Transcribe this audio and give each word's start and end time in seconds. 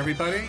morning, 0.00 0.16
everybody. 0.16 0.48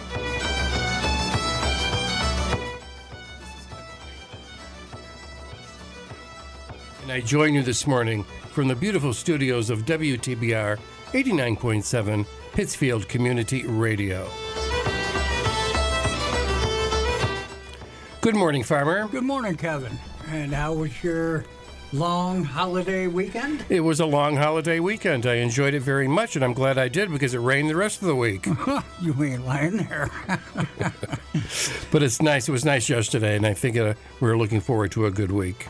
And 7.02 7.12
I 7.12 7.22
join 7.22 7.54
you 7.54 7.64
this 7.64 7.86
morning 7.88 8.24
from 8.52 8.68
the 8.68 8.76
beautiful 8.76 9.14
studios 9.14 9.70
of 9.70 9.86
WTBR 9.86 10.80
89.7 11.12 12.26
Pittsfield 12.54 13.08
Community 13.10 13.66
Radio. 13.66 14.30
Good 18.22 18.36
morning, 18.36 18.64
Farmer. 18.64 19.08
Good 19.08 19.24
morning, 19.24 19.56
Kevin. 19.56 19.98
And 20.28 20.54
how 20.54 20.74
was 20.74 21.04
your 21.04 21.46
long 21.94 22.44
holiday 22.44 23.08
weekend? 23.08 23.66
It 23.70 23.82
was 23.82 24.00
a 24.00 24.06
long 24.06 24.36
holiday 24.36 24.80
weekend. 24.80 25.26
I 25.26 25.36
enjoyed 25.36 25.74
it 25.74 25.82
very 25.82 26.08
much, 26.08 26.36
and 26.36 26.46
I'm 26.46 26.54
glad 26.54 26.78
I 26.78 26.88
did 26.88 27.12
because 27.12 27.34
it 27.34 27.40
rained 27.40 27.70
the 27.70 27.76
rest 27.76 28.02
of 28.02 28.08
the 28.08 28.16
week. 28.16 28.48
you 29.02 29.24
ain't 29.24 29.46
lying 29.46 29.78
there. 29.78 30.10
but 31.92 32.04
it's 32.04 32.22
nice. 32.22 32.48
It 32.48 32.52
was 32.52 32.66
nice 32.66 32.90
yesterday, 32.90 33.36
and 33.36 33.46
I 33.46 33.54
think 33.54 33.78
uh, 33.78 33.94
we're 34.20 34.38
looking 34.38 34.62
forward 34.62 34.92
to 34.92 35.06
a 35.06 35.12
good 35.12 35.32
week. 35.32 35.68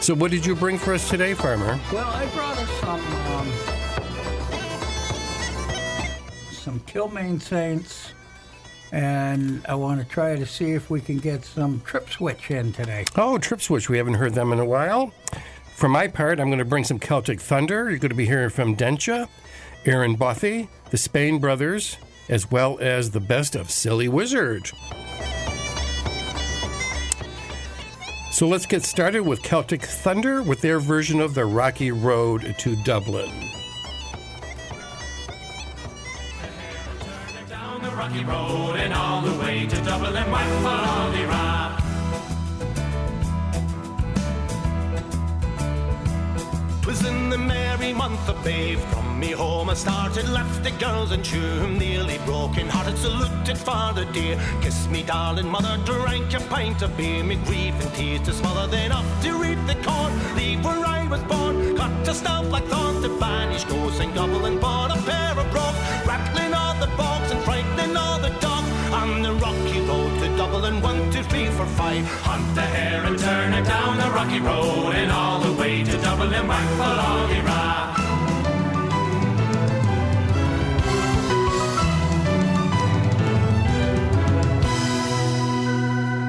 So, 0.00 0.14
what 0.14 0.30
did 0.30 0.46
you 0.46 0.54
bring 0.54 0.78
for 0.78 0.94
us 0.94 1.08
today, 1.08 1.34
Farmer? 1.34 1.78
Well, 1.92 2.06
I 2.06 2.26
brought 2.26 2.58
us 2.58 2.70
some 2.80 3.00
um, 3.32 3.52
some 6.52 6.80
Kilmaine 6.80 7.40
Saints 7.40 8.12
and 8.92 9.64
I 9.68 9.74
want 9.74 10.00
to 10.00 10.06
try 10.06 10.36
to 10.36 10.46
see 10.46 10.72
if 10.72 10.90
we 10.90 11.00
can 11.00 11.18
get 11.18 11.44
some 11.44 11.80
Trip 11.80 12.08
Switch 12.10 12.50
in 12.50 12.72
today. 12.72 13.04
Oh, 13.16 13.38
Trip 13.38 13.60
Switch. 13.60 13.88
We 13.88 13.98
haven't 13.98 14.14
heard 14.14 14.34
them 14.34 14.52
in 14.52 14.58
a 14.58 14.64
while. 14.64 15.12
For 15.74 15.88
my 15.88 16.08
part, 16.08 16.40
I'm 16.40 16.48
going 16.48 16.58
to 16.58 16.64
bring 16.64 16.84
some 16.84 16.98
Celtic 16.98 17.40
Thunder. 17.40 17.90
You're 17.90 17.98
going 17.98 18.10
to 18.10 18.14
be 18.14 18.26
hearing 18.26 18.50
from 18.50 18.76
Dencha, 18.76 19.28
Aaron 19.84 20.16
Buffy, 20.16 20.68
the 20.90 20.96
Spain 20.96 21.38
Brothers, 21.38 21.98
as 22.28 22.50
well 22.50 22.78
as 22.80 23.10
the 23.10 23.20
best 23.20 23.54
of 23.54 23.70
Silly 23.70 24.08
Wizard. 24.08 24.70
So 28.32 28.46
let's 28.46 28.66
get 28.66 28.84
started 28.84 29.22
with 29.22 29.42
Celtic 29.42 29.82
Thunder 29.82 30.42
with 30.42 30.60
their 30.60 30.78
version 30.78 31.20
of 31.20 31.34
the 31.34 31.46
Rocky 31.46 31.90
Road 31.90 32.54
to 32.58 32.76
Dublin. 32.76 33.55
Rocky 38.24 38.24
road 38.24 38.76
and 38.76 38.92
all 38.92 39.20
the 39.22 39.38
way 39.40 39.66
to 39.66 39.76
Dublin, 39.82 40.14
for 40.14 41.26
Ra. 41.28 41.76
Twas 46.82 47.04
in 47.04 47.30
the 47.30 47.38
merry 47.38 47.92
month 47.92 48.28
of 48.28 48.44
May 48.44 48.76
From 48.76 49.05
me 49.18 49.32
home 49.32 49.70
I 49.70 49.74
started, 49.74 50.28
left 50.28 50.62
the 50.62 50.70
girls 50.72 51.12
in 51.12 51.22
tune. 51.22 51.78
Nearly 51.78 52.18
broken 52.24 52.68
hearted, 52.68 52.98
saluted 52.98 53.58
father 53.58 54.04
dear. 54.12 54.38
Kiss 54.60 54.88
me 54.88 55.02
darling 55.02 55.48
mother, 55.48 55.78
drank 55.84 56.34
a 56.34 56.40
pint 56.40 56.82
of 56.82 56.96
beer. 56.96 57.24
Me 57.24 57.36
grief 57.46 57.74
and 57.80 57.94
tears 57.94 58.20
to 58.22 58.32
smother, 58.32 58.66
then 58.66 58.92
off 58.92 59.06
to 59.22 59.32
reap 59.34 59.58
the 59.66 59.76
corn. 59.86 60.12
Leave 60.36 60.64
where 60.64 60.84
I 60.84 61.06
was 61.08 61.22
born, 61.24 61.76
cut 61.76 62.04
to 62.04 62.14
stump 62.14 62.50
like 62.50 62.64
thorn 62.66 63.02
To 63.02 63.08
banish 63.18 63.64
ghosts 63.64 64.00
and 64.00 64.14
gobble 64.14 64.44
and 64.44 64.60
bought 64.60 64.90
a 64.96 65.00
pair 65.02 65.32
of 65.38 65.50
brogues. 65.50 65.78
Rattling 66.06 66.52
all 66.52 66.74
the 66.74 66.90
bogs 66.96 67.30
and 67.30 67.40
frightening 67.42 67.96
all 67.96 68.18
the 68.18 68.30
dogs. 68.40 68.68
On 68.92 69.22
the 69.22 69.32
rocky 69.34 69.80
road 69.88 70.12
to 70.20 70.36
Dublin, 70.36 70.80
one, 70.82 71.10
two, 71.10 71.22
three, 71.24 71.46
four, 71.46 71.66
five. 71.66 72.04
Hunt 72.22 72.54
the 72.54 72.62
hare 72.62 73.04
and 73.04 73.18
turn 73.18 73.52
it 73.54 73.64
down 73.64 73.98
the 73.98 74.10
rocky 74.10 74.40
road. 74.40 74.94
And 74.94 75.10
all 75.10 75.40
the 75.40 75.52
way 75.60 75.84
to 75.84 75.96
Dublin, 76.02 76.46
whack 76.48 76.68
for 76.78 76.92
Loggy 77.00 77.40
Ra 77.40 77.85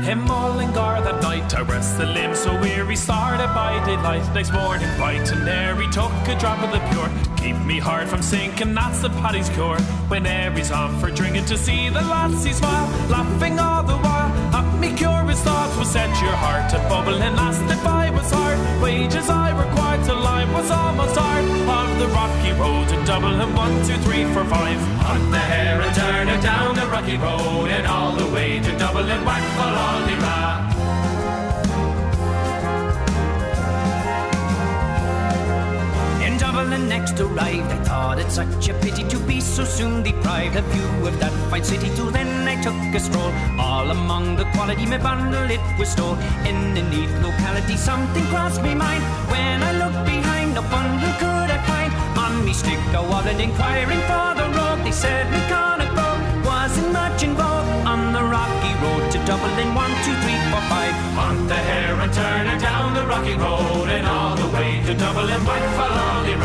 Him 0.07 0.23
Mullingar 0.23 1.01
that 1.03 1.21
night 1.21 1.53
I 1.53 1.63
rest 1.63 1.97
the 1.97 2.05
limb. 2.05 2.33
So 2.33 2.57
weary 2.61 2.95
started 2.95 3.47
by 3.47 3.83
daylight. 3.85 4.23
Next 4.33 4.53
morning 4.53 4.87
bright 4.95 5.29
and 5.33 5.81
he 5.81 5.87
took 5.91 6.13
a 6.29 6.39
drop 6.39 6.63
of 6.63 6.71
the 6.71 6.79
pure. 6.91 7.09
Keep 7.35 7.57
me 7.65 7.77
heart 7.77 8.07
from 8.07 8.21
sinking 8.21 8.73
that's 8.73 9.01
the 9.01 9.09
paddy's 9.09 9.49
cure. 9.49 9.77
When 10.07 10.23
he's 10.55 10.71
on 10.71 10.97
for 11.01 11.11
drinking 11.11 11.43
to 11.47 11.57
see 11.57 11.89
the 11.89 11.99
lassie 11.99 12.53
smile. 12.53 12.87
Laughing 13.09 13.59
all 13.59 13.83
the 13.83 13.97
while 13.97 14.31
at 14.55 14.79
me 14.79 14.95
curious 14.95 15.43
thoughts 15.43 15.75
will 15.75 15.83
set 15.83 16.09
your 16.21 16.37
heart 16.43 16.69
to 16.71 16.77
bubble 16.87 17.21
and 17.21 17.35
last 17.35 17.63
if 17.69 17.85
I 17.85 18.09
was 18.09 18.31
hard 18.31 18.46
wages 18.87 19.29
I 19.29 19.49
required 19.51 20.03
to 20.05 20.13
line 20.13 20.49
was 20.53 20.71
almost 20.71 21.17
hard. 21.17 21.43
On 21.77 21.89
the 21.99 22.07
rocky 22.19 22.53
road 22.61 22.87
to 22.91 22.95
Dublin 23.05 23.53
one 23.53 23.75
two 23.85 23.97
three 24.05 24.23
four 24.33 24.45
five. 24.45 24.79
On 25.11 25.29
the 25.29 25.43
hair 25.51 25.81
and 25.81 25.93
turn 25.93 26.29
it 26.29 26.41
down 26.41 26.73
the 26.75 26.87
rocky 26.87 27.17
road 27.17 27.67
and 27.77 27.85
all 27.85 28.13
the 28.15 28.29
way 28.35 28.59
to 28.65 28.71
Dublin 28.77 29.25
whack 29.27 29.43
for 29.57 29.71
all 29.85 30.03
in 30.13 30.76
Dublin 36.67 36.89
next 36.89 37.17
arrived 37.21 37.71
I 37.71 37.79
thought 37.85 38.19
it 38.19 38.29
such 38.29 38.67
a 38.67 38.73
pity 38.83 39.03
to 39.07 39.17
be 39.19 39.39
so 39.39 39.63
soon 39.63 40.03
deprived 40.03 40.57
of 40.57 40.65
view 40.65 41.07
of 41.07 41.17
that 41.21 41.31
fine 41.49 41.63
city 41.63 41.89
till 41.95 42.11
then 42.11 42.45
I 42.45 42.61
took 42.61 42.75
a 42.93 42.99
stroll. 42.99 43.31
All 43.57 43.89
among 43.89 44.35
the 44.35 44.43
quality 44.51 44.85
my 44.85 44.97
bundle 44.97 45.49
it 45.49 45.61
was 45.79 45.87
stole 45.87 46.17
in 46.43 46.57
a 46.75 46.83
neat 46.91 47.11
locality 47.23 47.77
something 47.77 48.25
crossed 48.25 48.61
me 48.61 48.75
mind. 48.75 49.01
When 49.31 49.63
I 49.63 49.71
looked 49.81 50.03
behind 50.05 50.55
no 50.55 50.61
bundle 50.63 51.13
could 51.23 51.49
I 51.55 51.59
find. 51.69 51.91
On 52.19 52.43
me 52.43 52.51
stick 52.51 52.83
a 52.99 53.01
wallet 53.01 53.39
inquiring 53.39 54.03
for 54.09 54.29
the 54.39 54.47
road. 54.57 54.83
They 54.83 54.91
said 54.91 55.25
go 55.47 56.09
wasn't 56.43 56.91
much 56.91 57.23
involved. 57.23 57.69
On 57.87 58.11
the 58.11 58.23
rocky 58.35 58.73
road 58.83 59.09
to 59.13 59.17
Dublin 59.23 59.73
one 59.73 59.93
two 60.03 60.15
three 60.23 60.36
on 61.17 61.47
the 61.47 61.55
hair 61.55 61.93
and 61.99 62.13
turn 62.13 62.47
it 62.47 62.59
down 62.59 62.93
the 62.93 63.05
rocky 63.05 63.35
road 63.35 63.89
and 63.89 64.05
all 64.07 64.35
the 64.35 64.47
way 64.55 64.81
to 64.85 64.93
Dublin 64.93 65.41
for 65.77 65.89
Lolly 65.97 66.35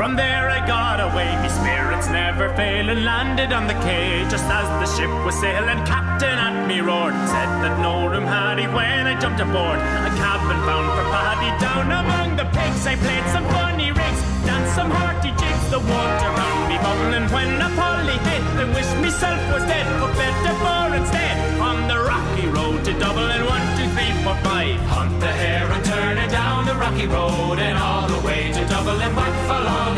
From 0.00 0.16
there 0.16 0.48
I 0.48 0.66
got 0.66 0.98
away. 0.98 1.28
Me 1.42 1.50
spirits 1.50 2.08
never 2.08 2.48
fail 2.56 2.88
and 2.88 3.04
landed 3.04 3.52
on 3.52 3.66
the 3.66 3.74
quay 3.84 4.24
just 4.30 4.46
as 4.46 4.68
the 4.80 4.88
ship 4.96 5.12
was 5.26 5.34
sailing 5.38 5.84
captain 5.84 6.38
at 6.38 6.66
me 6.66 6.80
roared 6.80 7.12
said 7.28 7.52
that 7.60 7.78
no 7.82 8.06
room 8.06 8.24
had 8.24 8.58
he 8.58 8.66
when 8.66 9.06
I 9.06 9.20
jumped 9.20 9.40
aboard. 9.40 9.78
A 10.08 10.10
cabin 10.16 10.58
bound 10.64 10.88
for 10.96 11.06
Paddy 11.12 11.50
down 11.60 11.92
among 11.92 12.36
the 12.36 12.46
pigs. 12.56 12.86
I 12.86 12.96
played 12.96 13.26
some 13.28 13.44
funny 13.52 13.92
rigs 13.92 14.22
danced 14.46 14.74
some 14.74 14.90
hearty 14.90 15.32
jigs 15.40 15.59
the 15.70 15.78
water 15.78 16.26
around 16.34 16.68
me 16.68 16.76
bubbling 16.82 17.28
when 17.30 17.62
a 17.62 17.70
poly 17.78 18.18
hit 18.26 18.42
and 18.60 18.74
wished 18.74 18.96
myself 18.96 19.38
was 19.54 19.62
dead 19.70 19.86
but 20.00 20.12
better 20.18 20.54
for 20.62 20.96
instead. 20.96 21.60
On 21.60 21.86
the 21.86 21.98
rocky 22.10 22.46
road 22.48 22.84
to 22.86 22.92
Dublin 22.98 23.42
one 23.46 23.66
two 23.78 23.88
three 23.94 24.12
four 24.24 24.34
five. 24.42 24.80
Hunt 24.90 25.20
the 25.20 25.28
hare 25.28 25.70
and 25.70 25.84
turn 25.84 26.18
it 26.18 26.30
down 26.30 26.66
the 26.66 26.74
rocky 26.74 27.06
road 27.06 27.60
and 27.60 27.78
all 27.78 28.08
the 28.08 28.20
way 28.26 28.50
to 28.52 28.62
Dublin 28.66 29.14
back 29.14 29.34
for 29.46 29.60
long 29.68 29.94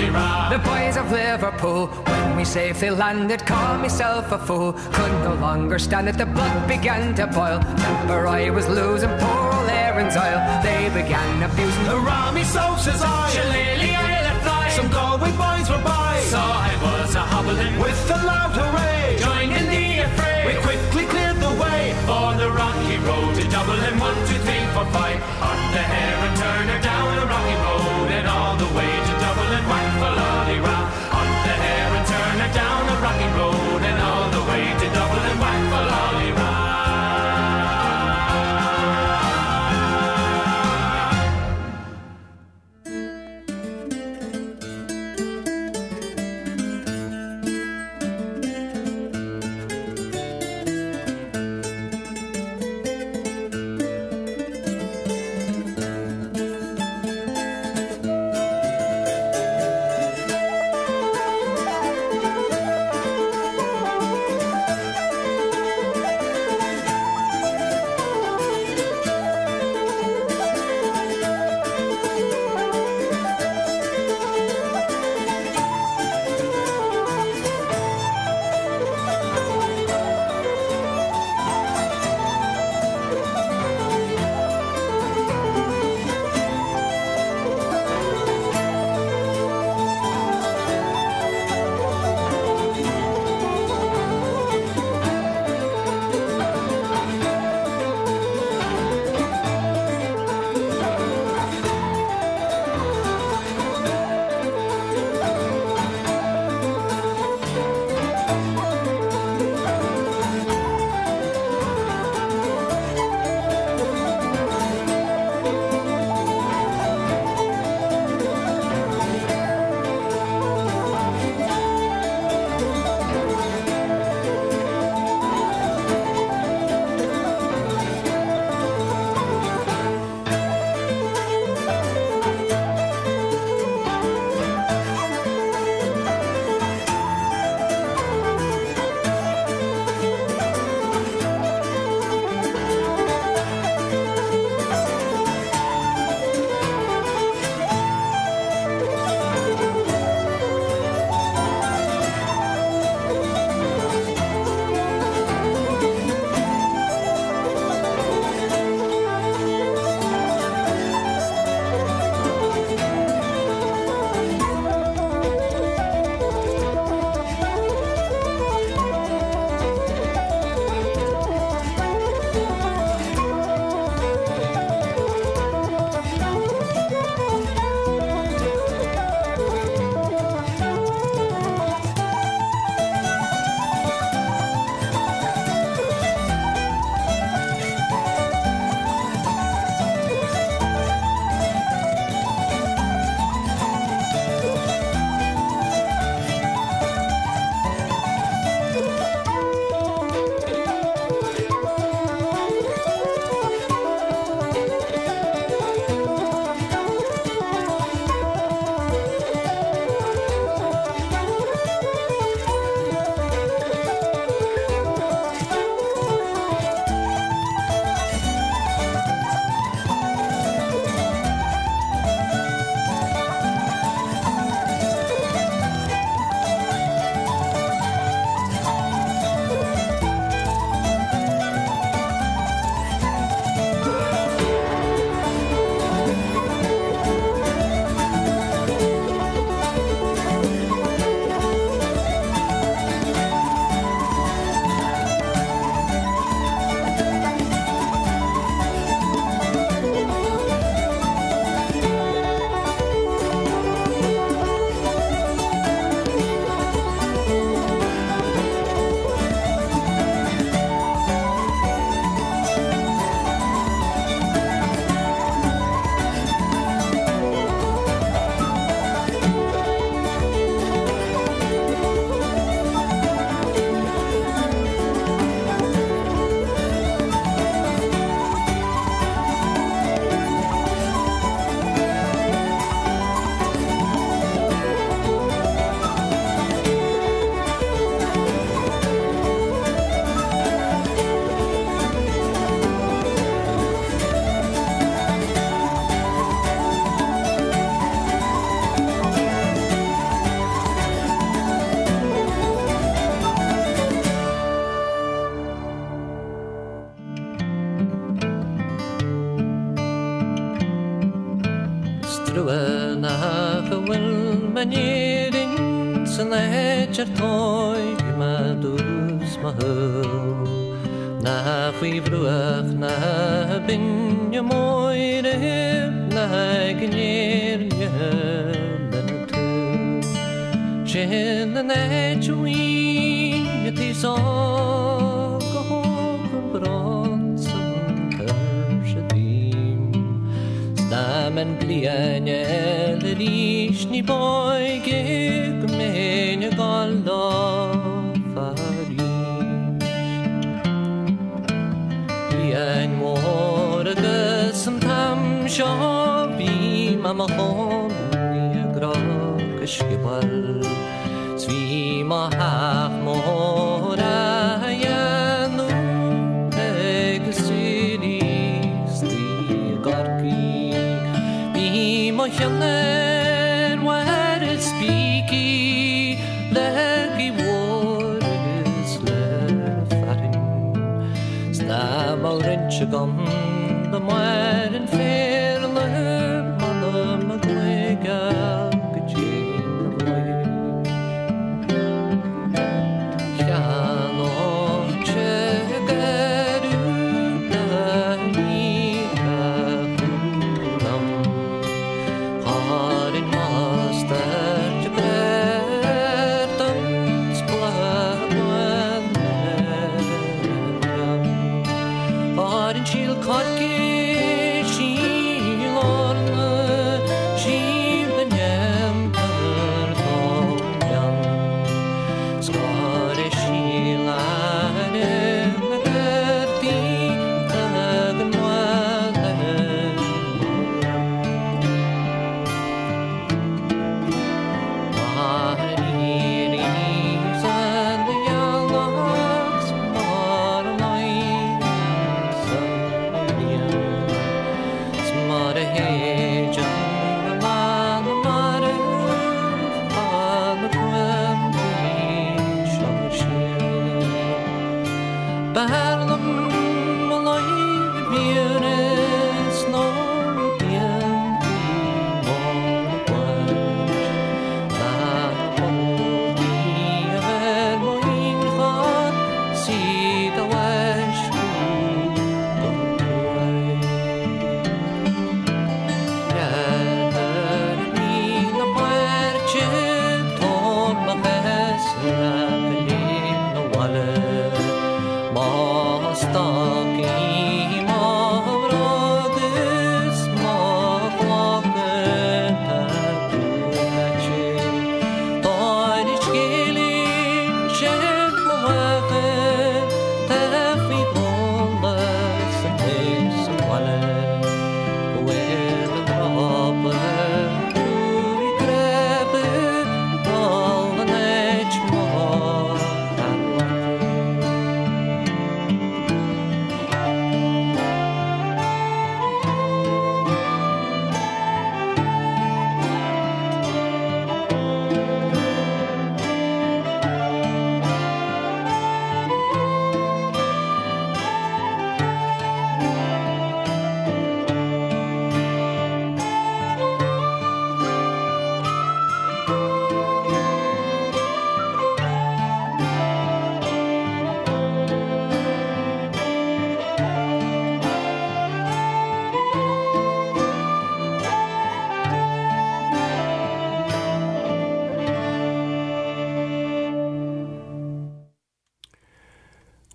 The 0.52 0.58
boys 0.58 0.98
of 0.98 1.10
Liverpool 1.10 1.86
when 1.86 2.36
we 2.36 2.44
safely 2.44 2.90
landed 2.90 3.46
call 3.46 3.78
myself 3.78 4.30
a 4.30 4.38
fool. 4.38 4.74
Could 4.74 5.12
no 5.24 5.34
longer 5.40 5.78
stand 5.78 6.06
it 6.06 6.18
the 6.18 6.26
blood 6.26 6.68
began 6.68 7.14
to 7.14 7.26
boil. 7.28 7.60
Temper 7.60 8.26
I 8.26 8.50
was 8.50 8.68
losing 8.68 9.14
poor 9.18 9.52
Aaron's 9.70 10.16
oil 10.16 10.40
they 10.62 10.90
began 11.00 11.42
abusing 11.42 11.84
the 11.84 11.96
Rami 11.96 12.44
so 12.44 12.76
says 12.76 13.02
I 13.02 13.30
Shillelagh 13.30 13.96
I 13.96 14.51
some 14.72 14.88
Galway 14.88 15.32
boys 15.32 15.68
were 15.68 15.84
by 15.84 16.20
saw 16.32 16.48
I 16.68 16.72
was 16.82 17.14
a 17.14 17.20
hobbling. 17.20 17.78
With 17.78 18.10
a 18.10 18.18
loud 18.30 18.52
hooray. 18.56 19.18
Joined 19.18 19.52
in 19.52 19.66
the 19.74 19.86
affray. 20.06 20.40
We 20.48 20.54
quickly 20.66 21.04
cleared 21.12 21.38
the 21.46 21.52
way. 21.62 21.80
For 22.08 22.28
the 22.40 22.48
rocky 22.50 22.96
road 23.08 23.34
to 23.36 23.44
Dublin 23.54 23.98
one 24.08 24.18
two 24.28 24.40
three 24.46 24.64
four 24.74 24.88
five. 24.96 25.18
On 25.48 25.58
the 25.76 25.84
hair 25.92 26.14
and 26.26 26.34
turn 26.42 26.64
her 26.72 26.80
down 26.88 27.01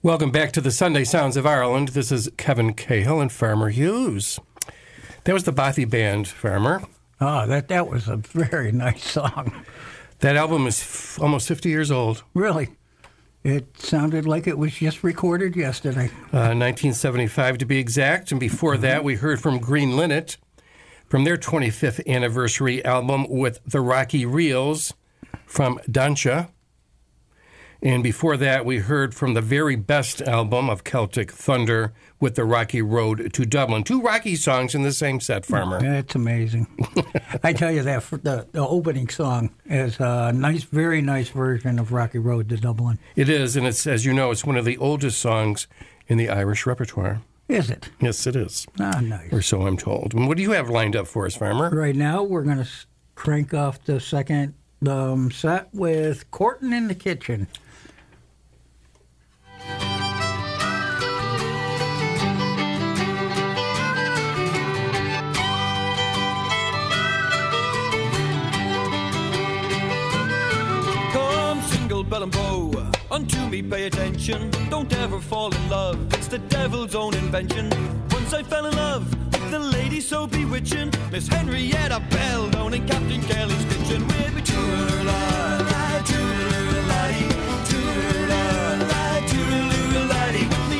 Welcome 0.08 0.32
back 0.32 0.54
to 0.54 0.62
the 0.62 0.72
Sunday 0.72 1.04
Sounds 1.04 1.36
of 1.36 1.46
Ireland. 1.46 1.90
This 1.90 2.14
is 2.14 2.30
Kevin 2.38 2.74
Cahill 2.74 3.20
and 3.20 3.30
Farmer 3.30 3.68
Hughes. 3.68 4.40
That 5.26 5.34
was 5.34 5.44
the 5.44 5.52
Bothy 5.52 5.84
Band, 5.84 6.30
Farmer. 6.30 6.84
Oh, 7.20 7.46
that 7.46 7.68
that 7.68 7.90
was 7.90 8.08
a 8.08 8.16
very 8.16 8.72
nice 8.86 9.04
song. 9.04 9.66
That 10.20 10.38
album 10.38 10.66
is 10.66 10.80
f- 10.80 11.20
almost 11.22 11.50
50 11.50 11.68
years 11.68 11.92
old, 11.92 12.24
Really, 12.34 12.70
it 13.44 13.78
sounded 13.82 14.26
like 14.26 14.48
it 14.48 14.58
was 14.58 14.76
just 14.76 15.04
recorded 15.04 15.58
yesterday. 15.58 16.06
uh, 16.32 16.56
1975 16.56 17.58
to 17.58 17.66
be 17.66 17.78
exact. 17.78 18.32
And 18.32 18.40
before 18.40 18.78
that, 18.78 19.04
we 19.04 19.16
heard 19.16 19.42
from 19.42 19.60
Green 19.60 19.98
Linnet 19.98 20.38
from 21.10 21.26
their 21.26 21.36
25th 21.36 22.08
anniversary 22.08 22.82
album 22.86 23.28
with 23.28 23.60
the 23.66 23.82
Rocky 23.82 24.26
Reels 24.26 24.94
from 25.46 25.80
Dancha. 25.80 26.48
And 27.82 28.02
before 28.02 28.38
that, 28.38 28.66
we 28.66 28.80
heard 28.80 29.14
from 29.14 29.34
the 29.34 29.42
very 29.42 29.76
best 29.76 30.22
album 30.22 30.70
of 30.70 30.84
Celtic 30.84 31.32
Thunder 31.32 31.94
with 32.20 32.36
the 32.36 32.44
Rocky 32.44 32.82
Road 32.82 33.32
to 33.34 33.46
Dublin. 33.46 33.84
Two 33.84 34.02
Rocky 34.02 34.36
songs 34.36 34.74
in 34.74 34.82
the 34.82 34.92
same 34.92 35.20
set, 35.20 35.46
Farmer. 35.46 35.80
That's 35.80 36.16
amazing. 36.16 36.68
I 37.44 37.54
tell 37.54 37.72
you 37.72 37.84
that 37.84 38.04
the 38.24 38.48
the 38.52 38.68
opening 38.68 39.10
song 39.10 39.52
is 39.66 40.00
a 40.00 40.32
nice, 40.34 40.64
very 40.64 41.02
nice 41.02 41.30
version 41.30 41.78
of 41.78 41.92
Rocky 41.92 42.18
Road 42.18 42.50
to 42.50 42.58
Dublin. 42.58 42.98
It 43.16 43.30
is, 43.30 43.56
and 43.56 43.68
it's 43.68 43.86
as 43.86 44.06
you 44.06 44.14
know, 44.14 44.32
it's 44.32 44.46
one 44.46 44.58
of 44.58 44.66
the 44.66 44.78
oldest 44.78 45.20
songs 45.20 45.68
in 46.08 46.18
the 46.18 46.30
Irish 46.30 46.66
repertoire. 46.66 47.22
Is 47.48 47.70
it? 47.70 47.90
Yes, 48.02 48.28
it 48.28 48.36
is. 48.36 48.68
Ah, 48.80 49.00
nice. 49.00 49.32
Or 49.32 49.42
so 49.42 49.68
I'm 49.68 49.78
told. 49.78 50.14
And 50.14 50.28
what 50.28 50.36
do 50.36 50.44
you 50.44 50.52
have 50.52 50.70
lined 50.70 50.96
up 50.96 51.08
for 51.08 51.26
us, 51.26 51.36
Farmer? 51.36 51.70
Right 51.70 51.96
now, 51.96 52.22
we're 52.24 52.44
going 52.44 52.58
to 52.58 52.70
crank 53.16 53.54
off 53.54 53.84
the 53.86 54.02
second 54.02 54.54
um, 54.86 55.32
set 55.32 55.74
with 55.74 56.30
Courtin' 56.30 56.74
in 56.74 56.90
the 56.90 56.96
Kitchen. 56.96 57.48
Unto 73.18 73.50
me 73.50 73.64
pay 73.64 73.88
attention. 73.88 74.52
Don't 74.70 74.94
ever 74.94 75.20
fall 75.20 75.50
in 75.52 75.70
love, 75.70 75.98
it's 76.14 76.28
the 76.28 76.38
devil's 76.38 76.94
own 76.94 77.16
invention. 77.16 77.68
Once 78.12 78.32
I 78.32 78.44
fell 78.44 78.68
in 78.68 78.76
love 78.76 79.06
with 79.32 79.50
the 79.50 79.58
lady 79.58 80.00
so 80.00 80.28
bewitching, 80.28 80.92
Miss 81.12 81.28
Henrietta 81.28 82.00
Bell 82.12 82.74
in 82.74 82.86
Captain 82.88 83.22
Kelly's 83.24 83.66
kitchen. 83.72 84.08
Toodle-la-la, 84.50 86.04
toodle-la-la-dee. 86.10 87.28
With 90.40 90.70
me. 90.70 90.78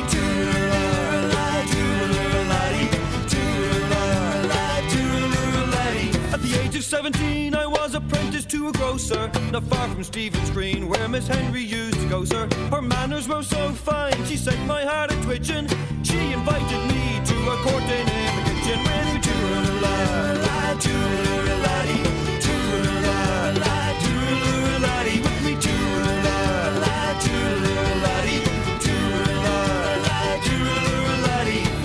At 6.32 6.40
the 6.42 6.52
age 6.62 6.76
of 6.76 6.84
17, 6.84 7.54
I 7.54 7.66
was 7.66 7.94
apprenticed 7.94 8.17
to 8.48 8.68
a 8.68 8.72
grocer, 8.72 9.30
not 9.52 9.62
far 9.64 9.86
from 9.88 10.02
Stephen's 10.02 10.48
Green, 10.50 10.88
where 10.88 11.06
Miss 11.08 11.28
Henry 11.28 11.62
used 11.62 12.00
to 12.00 12.08
go, 12.08 12.24
sir. 12.24 12.48
Her 12.70 12.80
manners 12.80 13.28
were 13.28 13.42
so 13.42 13.72
fine, 13.72 14.24
she 14.24 14.38
set 14.38 14.58
my 14.66 14.84
heart 14.84 15.12
a 15.12 15.16
twitching. 15.22 15.68
She 16.02 16.32
invited 16.32 16.86
me 16.88 17.20
to 17.26 17.50
a 17.50 17.56
courting 17.62 18.08
in 18.08 18.36
the 18.36 18.42
kitchen 18.48 18.80
toodle-la-la, 19.20 20.74
toodle-la-la-dee, 20.80 22.02
toodle-la-la, 22.40 23.92
toodle-la-la-dee, 24.02 25.20
with 25.20 25.42
me 25.44 25.54
toodle-la-la-dee. 25.60 28.44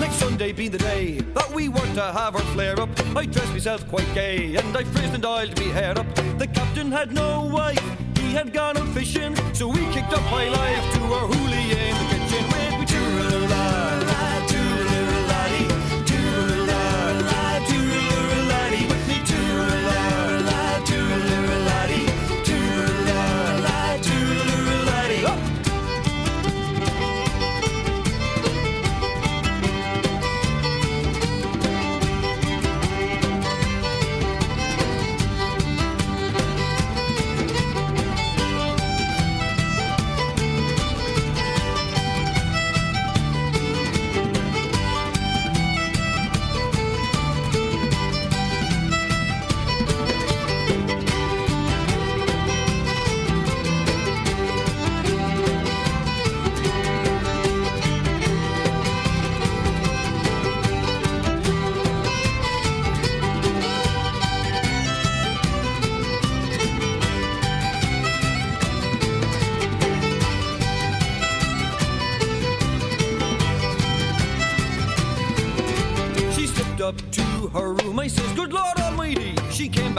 Next 0.00 0.16
Sunday 0.16 0.52
being 0.52 0.70
the 0.70 0.78
day 0.78 1.20
that 1.34 1.50
we 1.52 1.68
were 1.68 1.92
to 1.94 2.12
have 2.12 2.36
our 2.36 2.42
flare 2.52 2.80
up, 2.80 2.88
I 3.14 3.26
dressed 3.26 3.52
myself 3.52 3.86
quite 3.88 4.10
gay 4.14 4.56
and 4.56 4.74
I 4.74 4.84
frizzed 4.84 5.12
and 5.14 5.26
oiled 5.26 5.58
me 5.58 5.66
hair 5.66 5.98
up. 5.98 6.06
The 6.44 6.52
captain 6.52 6.92
had 6.92 7.10
no 7.10 7.46
wife, 7.46 7.82
he 8.18 8.34
had 8.34 8.52
gone 8.52 8.76
out 8.76 8.88
fishing, 8.88 9.34
so 9.54 9.66
we 9.66 9.80
kicked 9.94 10.12
up 10.12 10.20
high 10.24 10.50
life 10.50 10.92
to 10.92 11.00
our 11.14 11.26
hoolie 11.26 12.13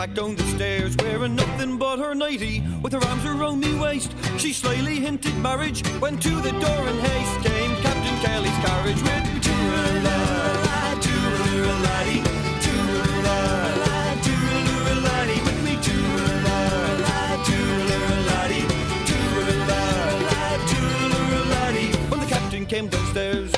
back 0.06 0.13
down 0.13 0.36
the 0.36 0.44
stairs 0.44 0.96
wearing 0.98 1.36
nothing 1.36 1.78
but 1.78 1.98
her 1.98 2.13
nightie. 2.13 2.62
With 2.84 2.94
her 2.94 3.04
arms 3.08 3.26
around 3.26 3.60
me 3.60 3.74
waist, 3.80 4.13
she 4.38 4.54
slyly 4.54 5.00
hinted 5.00 5.36
marriage. 5.38 5.84
Went 6.00 6.22
to 6.22 6.30
the 6.41 6.52
door 6.52 6.88
in 6.88 7.00
haste. 7.00 7.41
Came 7.44 7.76
Captain 7.78 8.18
Kelly's 8.20 8.58
carriage 8.65 9.02
with. 9.02 9.24
Toodle-la-la, 9.46 11.00
toodle-la-la-dee, 11.06 12.22
toodle-la-la, 12.65 14.15
toodle-la-la-dee, 14.26 15.41
with 15.48 15.60
me. 15.65 15.74
Toodle-la-la, 15.88 17.44
toodle-la-la-dee, 17.48 18.65
toodle-la-la, 19.10 20.44
toodle-la-la-dee. 20.72 21.91
When 22.10 22.20
the 22.20 22.28
captain 22.28 22.65
came 22.68 22.88
downstairs, 22.89 23.52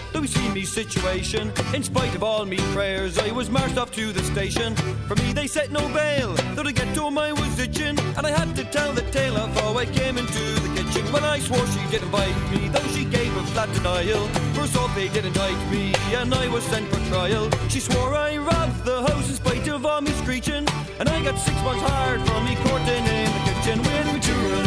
situation, 0.68 1.52
in 1.74 1.82
spite 1.82 2.14
of 2.14 2.22
all 2.22 2.46
me 2.46 2.58
prayers, 2.72 3.18
I 3.18 3.32
was 3.32 3.50
marched 3.50 3.80
off 3.80 3.92
to 3.94 4.12
the 4.12 4.22
station. 4.24 4.76
Me, 5.17 5.17
they 5.38 5.46
set 5.46 5.72
no 5.72 5.88
bail, 5.94 6.34
though 6.56 6.64
to 6.64 6.74
get 6.74 6.88
home 6.98 7.16
I 7.20 7.32
was 7.32 7.60
itching, 7.60 7.96
and 8.18 8.26
I 8.26 8.32
had 8.32 8.56
to 8.56 8.64
tell 8.76 8.92
the 8.92 9.04
tale 9.12 9.38
of 9.38 9.50
how 9.60 9.78
I 9.78 9.86
came 9.86 10.18
into 10.18 10.44
the 10.64 10.70
kitchen. 10.76 11.06
When 11.14 11.24
I 11.24 11.38
swore 11.38 11.68
she 11.68 11.84
didn't 11.92 12.10
bite 12.10 12.40
me, 12.52 12.70
though 12.70 12.88
she 12.96 13.06
gave 13.06 13.32
a 13.38 13.44
flat 13.52 13.72
denial. 13.76 14.24
For 14.56 14.62
assault 14.62 14.92
they 14.96 15.10
did 15.10 15.26
indict 15.26 15.62
me, 15.72 15.94
and 16.20 16.34
I 16.34 16.48
was 16.48 16.64
sent 16.64 16.88
for 16.92 17.02
trial. 17.12 17.46
She 17.70 17.80
swore 17.80 18.16
I 18.16 18.38
robbed 18.38 18.84
the 18.84 18.98
house 19.08 19.30
in 19.30 19.36
spite 19.36 19.68
of 19.68 19.86
all 19.86 20.02
me 20.02 20.12
screeching, 20.24 20.66
and 21.00 21.08
I 21.08 21.24
got 21.24 21.38
six 21.38 21.56
months 21.62 21.84
hard 21.84 22.20
from 22.28 22.42
me 22.48 22.56
courting 22.66 23.06
in 23.18 23.30
the 23.36 23.42
kitchen. 23.48 23.78
With 23.86 24.06
me 24.14 24.20
toodle-la, 24.28 24.67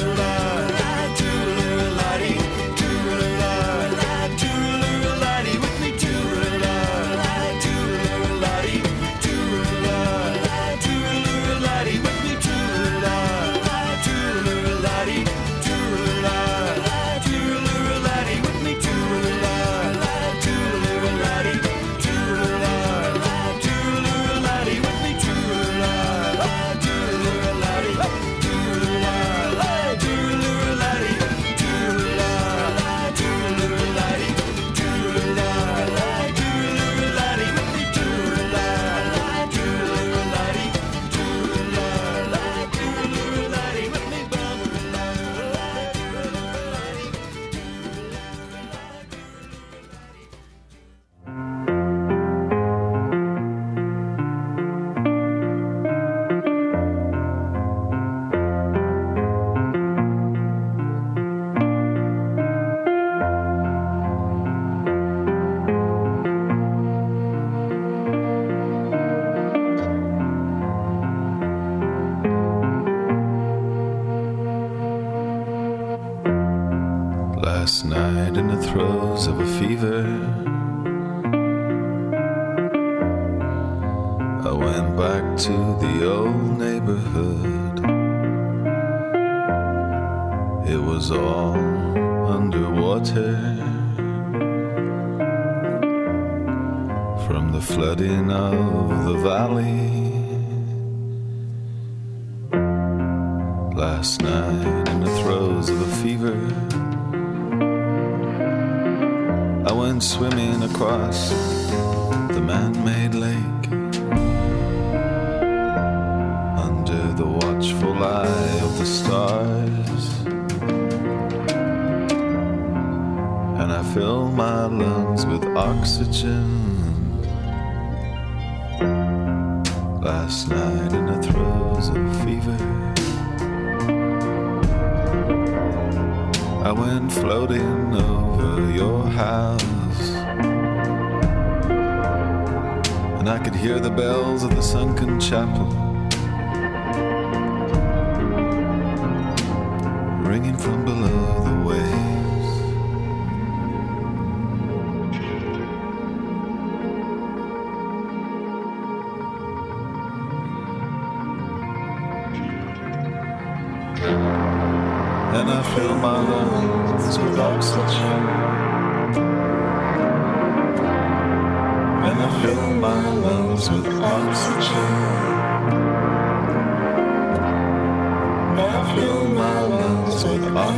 And 172.03 172.19
I 172.19 172.43
fill 172.43 172.73
my 172.75 173.11
lungs 173.13 173.71
with 173.71 174.01
oxygen. 174.01 175.20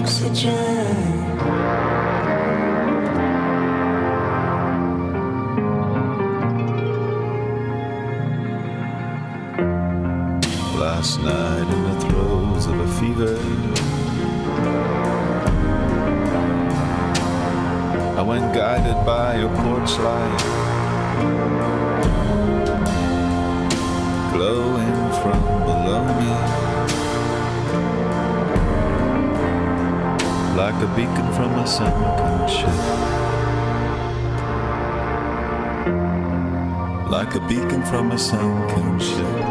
Oxygen. 0.03 0.82
A 30.83 30.87
beacon 30.97 31.33
from 31.35 31.53
a 31.61 31.67
sunken 31.67 32.49
ship, 32.49 32.77
like 37.09 37.33
a 37.37 37.41
beacon 37.47 37.83
from 37.85 38.11
a 38.11 38.19
sunken 38.19 38.99
ship. 38.99 39.43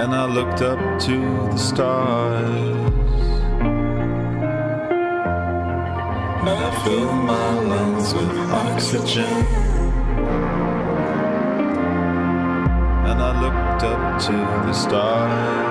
And 0.00 0.12
I 0.12 0.26
looked 0.26 0.60
up 0.60 0.80
to 1.02 1.16
the 1.52 1.56
stars. 1.56 2.42
And 6.48 6.58
I 6.66 6.84
fill 6.84 7.12
my 7.12 7.60
lungs 7.60 8.12
with 8.12 8.38
oxygen. 8.50 9.34
And 13.08 13.22
I 13.22 13.40
looked 13.40 13.84
up 13.84 14.20
to 14.22 14.32
the 14.66 14.72
stars. 14.72 15.67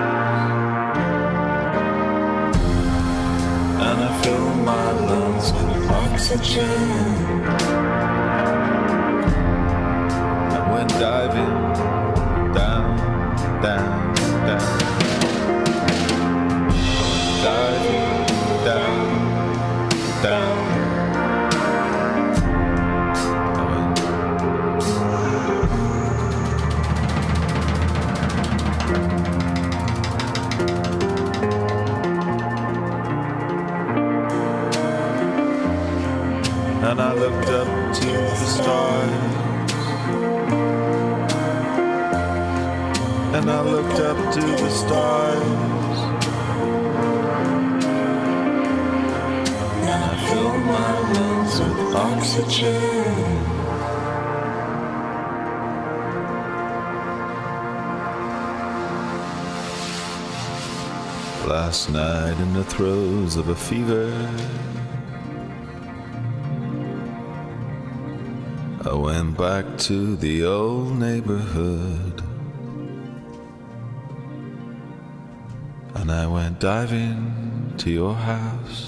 With 6.40 7.37
looked 37.18 37.48
up 37.48 37.94
to 37.94 38.06
the 38.06 38.46
stars. 38.46 39.10
And 43.34 43.50
I 43.50 43.60
looked 43.62 44.00
up 44.00 44.34
to 44.34 44.40
the 44.40 44.70
stars. 44.70 45.98
And 49.88 50.04
I 50.04 50.14
filled 50.28 50.62
my 50.76 50.92
lungs 51.12 51.60
with 51.60 51.96
oxygen. 51.96 53.58
Last 61.48 61.90
night 61.90 62.38
in 62.38 62.52
the 62.52 62.64
throes 62.64 63.36
of 63.36 63.48
a 63.48 63.56
fever. 63.56 64.77
Back 69.38 69.78
to 69.78 70.16
the 70.16 70.44
old 70.44 70.98
neighborhood. 70.98 72.20
And 75.94 76.10
I 76.10 76.26
went 76.26 76.58
diving 76.58 77.72
to 77.78 77.88
your 77.88 78.14
house. 78.14 78.87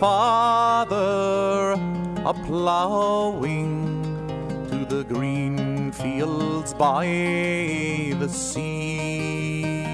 Father 0.00 1.76
a 2.24 2.32
ploughing 2.46 3.92
to 4.70 4.86
the 4.86 5.04
green 5.04 5.92
fields 5.92 6.72
by 6.72 7.04
the 8.18 8.28
sea. 8.28 9.92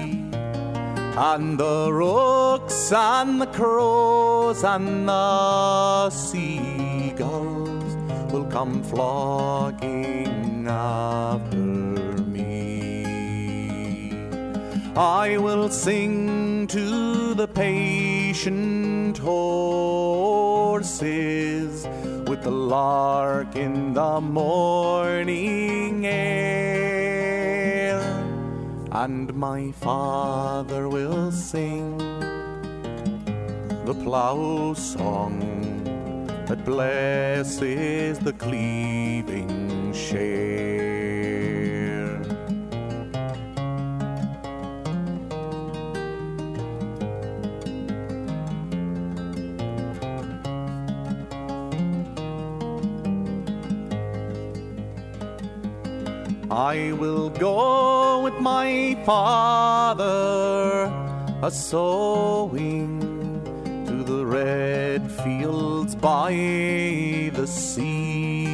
And 1.17 1.57
the 1.57 1.91
rooks 1.91 2.93
and 2.93 3.41
the 3.41 3.47
crows 3.47 4.63
and 4.63 5.09
the 5.09 6.09
seagulls 6.09 7.97
will 8.31 8.45
come 8.45 8.81
flocking 8.83 10.67
after 10.69 11.57
me. 12.35 13.03
I 14.95 15.37
will 15.37 15.67
sing 15.69 16.67
to 16.67 17.33
the 17.33 17.47
patient 18.37 19.17
horses 19.17 20.27
with 22.29 22.43
the 22.43 22.51
lark 22.51 23.55
in 23.55 23.93
the 23.95 24.21
morning 24.21 26.05
air. 26.05 27.99
And 28.91 29.33
my 29.33 29.71
father 29.71 30.87
will 30.87 31.31
sing 31.31 31.97
the 33.87 33.95
plough 34.03 34.75
song, 34.75 35.39
that 36.45 36.63
blesses 36.63 38.19
the 38.19 38.33
cleaving 38.33 39.91
share. 39.93 40.76
I 56.57 56.91
will 56.93 57.29
go 57.29 58.23
with 58.23 58.39
my 58.39 58.97
father 59.05 60.91
a 61.43 61.51
sowing 61.51 62.99
to 63.85 64.03
the 64.03 64.25
red 64.25 65.11
fields 65.21 65.93
by 65.93 67.29
the 67.35 67.45
sea. 67.45 68.47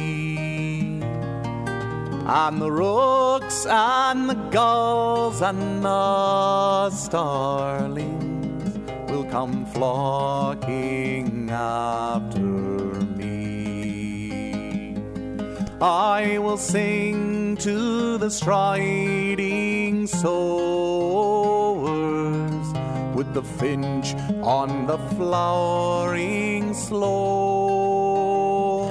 And 2.26 2.60
the 2.60 2.70
rooks 2.70 3.64
and 3.64 4.28
the 4.28 4.34
gulls 4.50 5.40
and 5.40 5.82
the 5.82 6.90
starlings 6.90 8.78
will 9.10 9.24
come 9.24 9.64
flocking 9.64 11.48
after 11.48 12.38
me. 13.16 14.94
I 15.80 16.36
will 16.36 16.58
sing 16.58 17.43
to 17.56 18.16
the 18.18 18.30
striding 18.30 20.06
sowers 20.06 20.34
with 23.14 23.34
the 23.34 23.42
finch 23.42 24.14
on 24.42 24.86
the 24.86 24.98
flowering 25.16 26.74
sloe. 26.74 28.88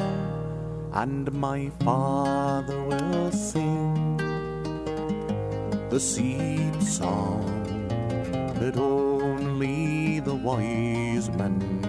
And 0.93 1.31
my 1.33 1.69
father 1.83 2.81
will 2.83 3.31
sing 3.31 4.17
the 5.89 5.99
seed 5.99 6.83
song 6.83 7.45
that 8.59 8.77
only 8.77 10.19
the 10.19 10.35
wise 10.35 11.29
men 11.31 11.82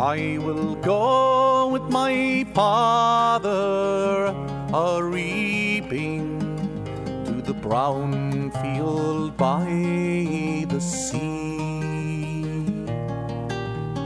I 0.00 0.38
will 0.38 0.76
go 0.76 1.68
with 1.68 1.82
my 1.90 2.46
father 2.54 4.34
a 4.72 5.04
reaping 5.04 6.40
to 7.26 7.42
the 7.42 7.52
brown 7.52 8.50
field 8.62 9.36
by 9.36 9.66
the 10.70 10.80
sea. 10.80 11.82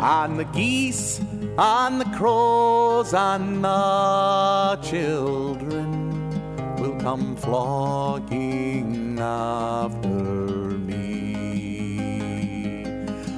And 0.00 0.36
the 0.36 0.48
geese 0.52 1.20
and 1.56 2.00
the 2.00 2.10
crows 2.16 3.14
and 3.14 3.64
the 3.64 4.80
children 4.82 6.28
will 6.76 6.98
come 6.98 7.36
flocking 7.36 9.20
after 9.20 10.43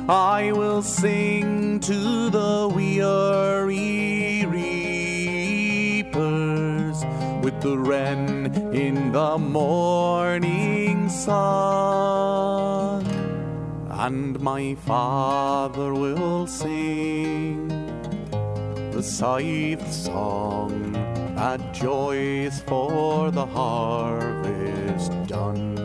I 0.09 0.53
will 0.53 0.83
sing 0.83 1.81
to 1.81 2.31
the 2.31 2.71
weary 2.73 4.47
reapers 6.07 7.05
with 7.42 7.61
the 7.61 7.77
wren 7.77 8.55
in 8.73 9.11
the 9.11 9.37
morning 9.37 11.09
sun. 11.09 13.05
And 13.90 14.38
my 14.38 14.77
father 14.77 15.92
will 15.92 16.47
sing 16.47 17.66
the 18.92 19.03
scythe 19.03 19.92
song 19.92 20.92
that 21.35 21.75
joys 21.75 22.61
for 22.61 23.33
the 23.33 23.47
harvest 23.47 25.11
done. 25.27 25.75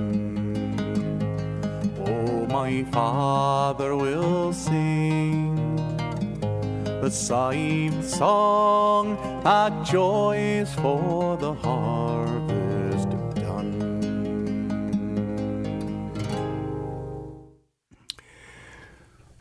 My 2.62 2.84
father 2.92 3.96
will 3.96 4.54
sing 4.54 5.56
the 7.02 7.10
scythe 7.10 8.08
song 8.08 9.18
that 9.44 9.84
joys 9.84 10.72
for 10.76 11.38
the 11.38 11.56
harvest 11.56 13.10
done. 13.34 13.80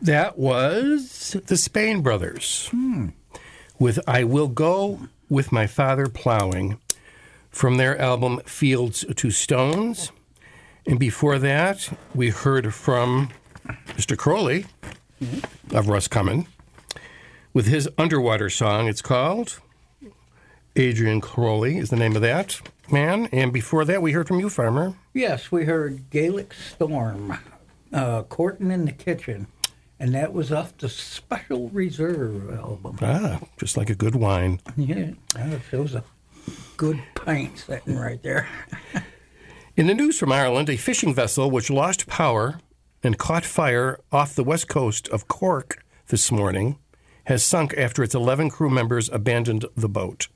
That 0.01 0.39
was 0.39 1.37
the 1.45 1.59
Spain 1.59 2.01
Brothers 2.01 2.69
hmm. 2.69 3.09
with 3.79 4.01
I 4.09 4.25
Will 4.25 4.49
Go 4.49 4.99
with 5.29 5.53
My 5.53 5.67
Father 5.67 6.07
Plowing 6.09 6.79
from 7.51 7.77
their 7.77 8.01
album 8.01 8.41
Fields 8.47 9.05
to 9.15 9.31
Stones. 9.31 10.11
And 10.87 10.99
before 10.99 11.39
that, 11.39 11.91
we 12.15 12.31
heard 12.31 12.73
from 12.75 13.31
Mr. 13.89 14.17
Crowley 14.17 14.67
of 15.73 15.89
Roscommon 15.89 16.47
with 17.53 17.67
his 17.67 17.89
underwater 17.99 18.51
song. 18.51 18.89
It's 18.89 19.03
called 19.03 19.61
Adrian 20.77 21.21
Crowley 21.21 21.79
is 21.79 21.91
the 21.91 21.97
name 21.97 22.17
of 22.17 22.23
that 22.23 22.61
man. 22.91 23.29
And 23.33 23.53
before 23.53 23.85
that, 23.85 24.03
we 24.03 24.13
heard 24.13 24.29
from 24.29 24.41
you, 24.41 24.49
Farmer. 24.49 24.95
Yes, 25.13 25.53
we 25.53 25.65
heard 25.65 26.11
Gaelic 26.11 26.55
Storm, 26.55 27.39
uh, 27.93 28.23
Courtin' 28.25 28.71
in 28.71 28.85
the 28.85 28.93
Kitchen, 28.93 29.47
and 29.99 30.15
that 30.15 30.33
was 30.33 30.51
off 30.51 30.77
the 30.79 30.89
Special 30.89 31.69
Reserve 31.69 32.53
album. 32.55 32.99
Ah, 33.03 33.41
just 33.59 33.77
like 33.77 33.91
a 33.91 33.95
good 33.95 34.15
wine. 34.15 34.61
Yeah, 34.77 35.11
that 35.35 35.73
was 35.73 35.95
a 35.95 36.05
good 36.77 37.01
pint 37.15 37.59
sitting 37.59 37.97
right 37.97 38.23
there. 38.23 38.49
In 39.77 39.87
the 39.87 39.95
news 39.95 40.19
from 40.19 40.33
Ireland, 40.33 40.69
a 40.69 40.77
fishing 40.77 41.15
vessel 41.15 41.49
which 41.49 41.71
lost 41.71 42.09
power 42.09 42.59
and 43.05 43.17
caught 43.17 43.45
fire 43.45 44.01
off 44.11 44.35
the 44.35 44.43
west 44.43 44.69
coast 44.69 45.07
of 45.09 45.29
Cork 45.29 45.85
this 46.09 46.33
morning 46.33 46.77
has 47.25 47.45
sunk 47.45 47.75
after 47.79 48.03
its 48.03 48.15
11 48.15 48.51
crew 48.51 48.69
members 48.69 49.09
abandoned 49.11 49.65
the 49.77 49.89
boat. 49.89 50.27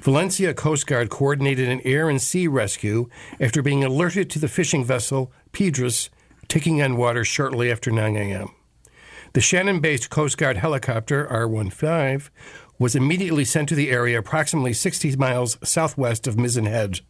Valencia 0.00 0.52
Coast 0.52 0.86
Guard 0.86 1.08
coordinated 1.08 1.70
an 1.70 1.80
air 1.84 2.10
and 2.10 2.20
sea 2.20 2.46
rescue 2.46 3.08
after 3.40 3.62
being 3.62 3.82
alerted 3.82 4.28
to 4.30 4.38
the 4.38 4.46
fishing 4.46 4.84
vessel 4.84 5.32
Pedras 5.52 6.10
taking 6.46 6.82
on 6.82 6.98
water 6.98 7.24
shortly 7.24 7.72
after 7.72 7.90
9 7.90 8.14
a.m. 8.14 8.50
The 9.32 9.40
Shannon 9.40 9.80
based 9.80 10.10
Coast 10.10 10.36
Guard 10.36 10.58
helicopter 10.58 11.26
R 11.28 11.48
15 11.48 12.30
was 12.78 12.94
immediately 12.94 13.46
sent 13.46 13.70
to 13.70 13.74
the 13.74 13.90
area 13.90 14.18
approximately 14.18 14.74
60 14.74 15.16
miles 15.16 15.56
southwest 15.64 16.26
of 16.26 16.36
Mizen 16.36 16.68
Head. 16.68 17.00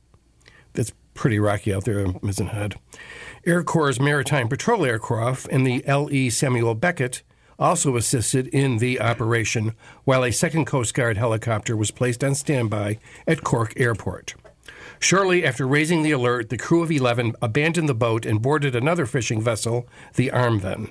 That's 0.74 0.92
pretty 1.16 1.38
rocky 1.38 1.74
out 1.74 1.84
there, 1.84 2.06
Mizen 2.06 2.50
Head. 2.50 2.76
Air 3.44 3.64
Corps' 3.64 3.98
Maritime 3.98 4.48
Patrol 4.48 4.84
Aircraft 4.84 5.48
and 5.50 5.66
the 5.66 5.86
L.E. 5.86 6.30
Samuel 6.30 6.74
Beckett 6.74 7.22
also 7.58 7.96
assisted 7.96 8.46
in 8.48 8.78
the 8.78 9.00
operation, 9.00 9.74
while 10.04 10.24
a 10.24 10.30
second 10.30 10.66
Coast 10.66 10.94
Guard 10.94 11.16
helicopter 11.16 11.76
was 11.76 11.90
placed 11.90 12.22
on 12.22 12.34
standby 12.34 12.98
at 13.26 13.42
Cork 13.42 13.72
Airport. 13.76 14.34
Shortly 14.98 15.44
after 15.44 15.66
raising 15.66 16.02
the 16.02 16.12
alert, 16.12 16.48
the 16.48 16.58
crew 16.58 16.82
of 16.82 16.90
11 16.90 17.34
abandoned 17.42 17.88
the 17.88 17.94
boat 17.94 18.26
and 18.26 18.42
boarded 18.42 18.74
another 18.74 19.06
fishing 19.06 19.40
vessel, 19.40 19.88
the 20.14 20.30
Armven. 20.30 20.90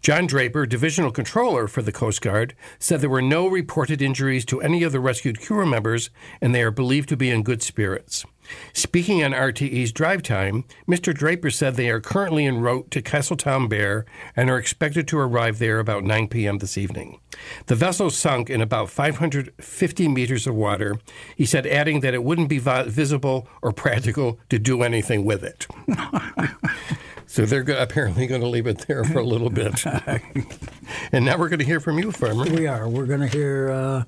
John 0.00 0.26
Draper, 0.26 0.66
divisional 0.66 1.10
controller 1.10 1.66
for 1.66 1.82
the 1.82 1.92
Coast 1.92 2.20
Guard, 2.20 2.54
said 2.78 3.00
there 3.00 3.10
were 3.10 3.22
no 3.22 3.46
reported 3.48 4.00
injuries 4.00 4.44
to 4.46 4.60
any 4.60 4.82
of 4.82 4.92
the 4.92 5.00
rescued 5.00 5.40
crew 5.40 5.66
members 5.66 6.10
and 6.40 6.54
they 6.54 6.62
are 6.62 6.70
believed 6.70 7.08
to 7.10 7.16
be 7.16 7.30
in 7.30 7.42
good 7.42 7.62
spirits. 7.62 8.24
Speaking 8.72 9.22
on 9.22 9.32
RTE's 9.32 9.92
drive 9.92 10.22
time, 10.22 10.64
Mr. 10.88 11.12
Draper 11.12 11.50
said 11.50 11.74
they 11.74 11.90
are 11.90 12.00
currently 12.00 12.46
en 12.46 12.60
route 12.60 12.90
to 12.92 13.02
Castletown 13.02 13.68
Bere 13.68 14.06
and 14.34 14.48
are 14.48 14.58
expected 14.58 15.06
to 15.08 15.18
arrive 15.18 15.58
there 15.58 15.78
about 15.78 16.04
9 16.04 16.28
p.m. 16.28 16.58
this 16.58 16.78
evening. 16.78 17.20
The 17.66 17.74
vessel 17.74 18.10
sunk 18.10 18.48
in 18.48 18.60
about 18.60 18.90
550 18.90 20.08
meters 20.08 20.46
of 20.46 20.54
water, 20.54 20.98
he 21.36 21.44
said, 21.44 21.66
adding 21.66 22.00
that 22.00 22.14
it 22.14 22.24
wouldn't 22.24 22.48
be 22.48 22.58
visible 22.58 23.48
or 23.62 23.72
practical 23.72 24.38
to 24.48 24.58
do 24.58 24.82
anything 24.82 25.24
with 25.24 25.44
it. 25.44 25.66
So 27.28 27.44
they're 27.44 27.62
go- 27.62 27.80
apparently 27.80 28.26
going 28.26 28.40
to 28.40 28.46
leave 28.48 28.66
it 28.66 28.78
there 28.88 29.04
for 29.04 29.18
a 29.18 29.22
little 29.22 29.50
bit. 29.50 29.84
and 31.12 31.26
now 31.26 31.36
we're 31.36 31.50
going 31.50 31.58
to 31.58 31.64
hear 31.64 31.78
from 31.78 31.98
you, 31.98 32.10
Farmer. 32.10 32.44
We 32.44 32.66
are. 32.66 32.88
We're 32.88 33.04
going 33.04 33.20
to 33.20 33.28
hear 33.28 33.70
uh, 33.70 34.04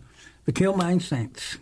the 0.46 0.52
Kilmaine 0.52 1.02
Saints. 1.02 1.58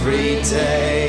Every 0.00 0.40
day. 0.42 0.99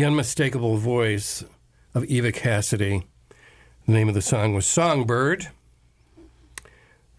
The 0.00 0.06
unmistakable 0.06 0.78
voice 0.78 1.44
of 1.94 2.06
Eva 2.06 2.32
Cassidy. 2.32 3.02
The 3.84 3.92
name 3.92 4.08
of 4.08 4.14
the 4.14 4.22
song 4.22 4.54
was 4.54 4.64
Songbird 4.64 5.48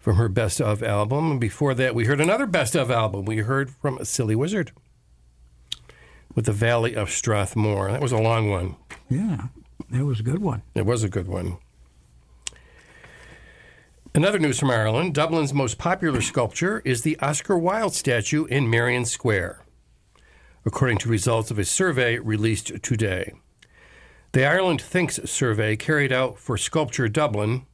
from 0.00 0.16
her 0.16 0.28
Best 0.28 0.60
of 0.60 0.82
album. 0.82 1.30
And 1.30 1.40
before 1.40 1.74
that, 1.74 1.94
we 1.94 2.06
heard 2.06 2.20
another 2.20 2.44
Best 2.44 2.74
of 2.74 2.90
album. 2.90 3.24
We 3.24 3.36
heard 3.36 3.70
from 3.70 3.98
a 3.98 4.04
Silly 4.04 4.34
Wizard 4.34 4.72
with 6.34 6.46
the 6.46 6.52
Valley 6.52 6.96
of 6.96 7.08
Strathmore. 7.08 7.92
That 7.92 8.02
was 8.02 8.10
a 8.10 8.18
long 8.18 8.50
one. 8.50 8.74
Yeah, 9.08 9.46
that 9.90 10.04
was 10.04 10.18
a 10.18 10.24
good 10.24 10.40
one. 10.40 10.62
It 10.74 10.84
was 10.84 11.04
a 11.04 11.08
good 11.08 11.28
one. 11.28 11.58
Another 14.12 14.40
news 14.40 14.58
from 14.58 14.72
Ireland 14.72 15.14
Dublin's 15.14 15.54
most 15.54 15.78
popular 15.78 16.20
sculpture 16.20 16.82
is 16.84 17.02
the 17.02 17.16
Oscar 17.20 17.56
Wilde 17.56 17.94
statue 17.94 18.44
in 18.46 18.68
Merrion 18.68 19.04
Square, 19.04 19.61
according 20.64 20.98
to 20.98 21.08
results 21.08 21.50
of 21.50 21.58
a 21.58 21.64
survey 21.64 22.18
released 22.18 22.82
today. 22.82 23.32
The 24.32 24.46
Ireland 24.46 24.80
Thinks 24.80 25.20
survey 25.30 25.76
carried 25.76 26.12
out 26.12 26.38
for 26.38 26.56
Sculpture 26.56 27.08
Dublin 27.08 27.66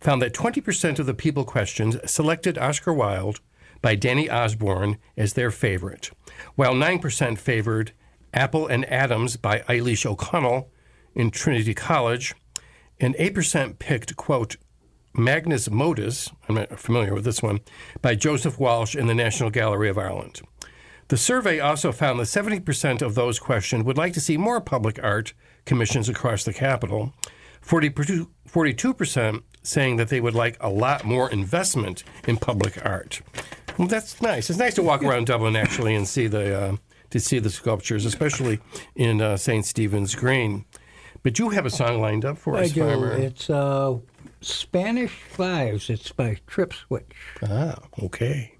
found 0.00 0.22
that 0.22 0.32
20% 0.32 0.98
of 0.98 1.06
the 1.06 1.14
people 1.14 1.44
questioned 1.44 2.00
selected 2.06 2.56
Oscar 2.56 2.92
Wilde 2.92 3.40
by 3.82 3.94
Danny 3.94 4.30
Osborne 4.30 4.98
as 5.16 5.34
their 5.34 5.50
favorite, 5.50 6.10
while 6.54 6.74
9% 6.74 7.38
favored 7.38 7.92
Apple 8.32 8.66
and 8.66 8.84
Atoms 8.86 9.36
by 9.36 9.60
Eilis 9.60 10.06
O'Connell 10.06 10.70
in 11.14 11.30
Trinity 11.30 11.74
College, 11.74 12.34
and 12.98 13.14
8% 13.16 13.78
picked, 13.78 14.16
quote, 14.16 14.56
Magnus 15.12 15.68
Modus, 15.68 16.30
I'm 16.48 16.54
not 16.54 16.78
familiar 16.78 17.14
with 17.14 17.24
this 17.24 17.42
one, 17.42 17.60
by 18.00 18.14
Joseph 18.14 18.60
Walsh 18.60 18.94
in 18.94 19.06
the 19.06 19.14
National 19.14 19.50
Gallery 19.50 19.88
of 19.88 19.98
Ireland. 19.98 20.40
The 21.10 21.16
survey 21.16 21.58
also 21.58 21.90
found 21.90 22.20
that 22.20 22.26
70% 22.26 23.02
of 23.02 23.16
those 23.16 23.40
questioned 23.40 23.84
would 23.84 23.98
like 23.98 24.12
to 24.12 24.20
see 24.20 24.36
more 24.36 24.60
public 24.60 25.02
art 25.02 25.32
commissions 25.66 26.08
across 26.08 26.44
the 26.44 26.52
capital, 26.52 27.12
42% 27.66 29.42
saying 29.64 29.96
that 29.96 30.08
they 30.08 30.20
would 30.20 30.36
like 30.36 30.56
a 30.60 30.70
lot 30.70 31.04
more 31.04 31.28
investment 31.28 32.04
in 32.28 32.36
public 32.36 32.78
art. 32.86 33.22
Well, 33.76 33.88
that's 33.88 34.22
nice. 34.22 34.50
It's 34.50 34.58
nice 34.60 34.74
to 34.74 34.84
walk 34.84 35.02
around 35.02 35.26
Dublin 35.26 35.56
actually 35.56 35.96
and 35.96 36.06
see 36.06 36.28
the 36.28 36.56
uh, 36.56 36.76
to 37.10 37.18
see 37.18 37.40
the 37.40 37.50
sculptures, 37.50 38.04
especially 38.04 38.60
in 38.94 39.20
uh, 39.20 39.36
St. 39.36 39.66
Stephen's 39.66 40.14
Green. 40.14 40.64
But 41.24 41.40
you 41.40 41.48
have 41.48 41.66
a 41.66 41.70
song 41.70 42.00
lined 42.00 42.24
up 42.24 42.38
for 42.38 42.56
I 42.56 42.62
us, 42.62 42.70
do. 42.70 42.82
Farmer. 42.84 43.14
It's 43.14 43.50
uh, 43.50 43.98
Spanish 44.42 45.10
Fives. 45.10 45.90
It's 45.90 46.12
by 46.12 46.38
Trip 46.46 46.72
Switch. 46.72 47.16
Ah, 47.42 47.78
okay. 48.00 48.54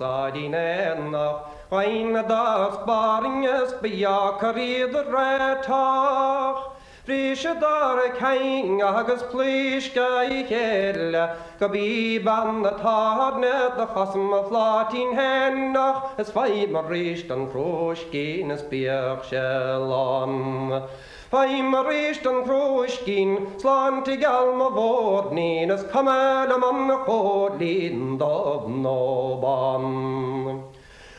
sadinenna 0.00 1.44
Aina 1.70 2.22
das 2.22 2.76
baringes 2.86 3.72
bejakarrid 3.80 4.94
rätach. 5.06 6.72
Ríse 7.06 7.54
dar 7.60 7.98
a 7.98 8.08
céin 8.18 8.80
agus 8.82 9.22
plíisce 9.30 10.08
i 10.30 10.44
chéile, 10.48 11.36
go 11.58 11.68
bí 11.68 12.18
ban 12.24 12.62
na 12.62 12.70
táne 12.70 13.54
a 13.78 13.86
chasam 13.86 14.32
a 14.32 14.42
flátín 14.48 15.14
hennach, 15.14 16.18
Is 16.18 16.30
féim 16.30 16.72
mar 16.72 16.84
ríist 16.84 17.30
an 17.30 17.46
próis 17.46 18.02
cínas 18.10 18.62
beag 18.68 19.24
se 19.24 19.38
lán. 19.38 20.82
Faimar 21.30 21.84
ristan 21.86 22.44
kroiskin, 22.44 23.46
slantig 23.60 24.24
alma 24.24 24.70
vårdnines, 24.70 25.84
kamela 25.92 26.58
manna 26.58 26.96
kodlind 27.06 28.22
av 28.22 28.70
nåban. 28.70 30.62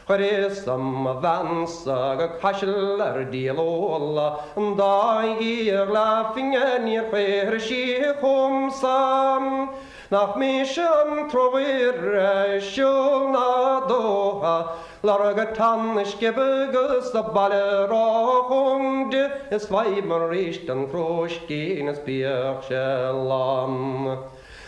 Resam 0.08 1.04
vansaga 1.22 2.28
kashelar 2.28 3.32
dilola, 3.32 4.40
daigir 4.56 5.86
lafingen 5.86 6.88
yer 6.88 7.10
kher 7.12 7.60
shihumsam. 7.60 9.44
Nach 10.12 10.36
misham 10.36 11.30
trovirre 11.32 12.60
shum, 12.60 13.01
Larga 15.04 15.46
tanniske 15.56 16.32
bögus 16.32 17.12
da 17.12 17.24
ballera 17.34 18.44
sjungde 18.44 19.32
Svajmen 19.60 20.30
risten 20.30 20.90
fråskines 20.92 22.06
björkällan. 22.06 23.48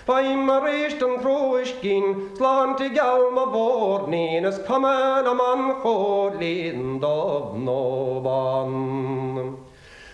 Svajmen 0.05 0.63
risten 0.63 1.19
fråskin 1.19 2.29
slant 2.37 2.81
i 2.81 2.89
galma 2.89 3.45
vårdnines 3.45 4.67
kamela 4.67 5.33
man 5.33 5.73
skådlind 5.81 7.05
av 7.05 7.59
nåban. 7.59 9.57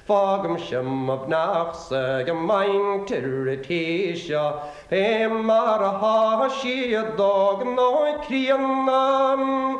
Fagum 0.08 0.58
shem 0.58 1.10
of 1.10 1.28
nafsa 1.28 2.24
gemain 2.24 3.06
tirritisha 3.06 4.54
Hemar 4.90 5.80
hashi 5.80 6.96
a 6.96 7.04
dog 7.18 7.68
no 7.68 8.24
krianam 8.28 9.80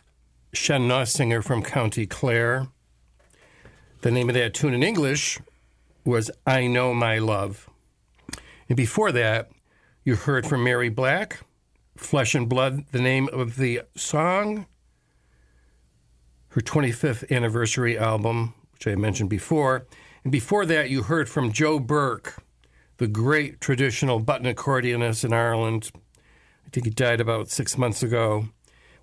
sean-nós 0.53 1.11
singer 1.11 1.41
from 1.41 1.63
County 1.63 2.05
Clare. 2.05 2.67
The 4.01 4.11
name 4.11 4.29
of 4.29 4.35
that 4.35 4.53
tune 4.53 4.73
in 4.73 4.83
English 4.83 5.39
was 6.03 6.31
I 6.45 6.67
Know 6.67 6.93
My 6.93 7.19
Love. 7.19 7.69
And 8.67 8.75
before 8.75 9.11
that, 9.11 9.49
you 10.03 10.15
heard 10.15 10.45
from 10.45 10.63
Mary 10.63 10.89
Black, 10.89 11.41
Flesh 11.95 12.35
and 12.35 12.49
Blood, 12.49 12.85
the 12.91 13.01
name 13.01 13.29
of 13.31 13.55
the 13.55 13.81
song, 13.95 14.65
her 16.49 16.61
25th 16.61 17.29
anniversary 17.31 17.97
album, 17.97 18.53
which 18.73 18.87
I 18.87 18.95
mentioned 18.95 19.29
before. 19.29 19.85
And 20.23 20.31
before 20.31 20.65
that, 20.65 20.89
you 20.89 21.03
heard 21.03 21.29
from 21.29 21.51
Joe 21.51 21.79
Burke, 21.79 22.43
the 22.97 23.07
great 23.07 23.61
traditional 23.61 24.19
button 24.19 24.53
accordionist 24.53 25.23
in 25.23 25.31
Ireland. 25.31 25.91
I 26.65 26.69
think 26.71 26.85
he 26.85 26.91
died 26.91 27.21
about 27.21 27.49
six 27.49 27.77
months 27.77 28.03
ago, 28.03 28.47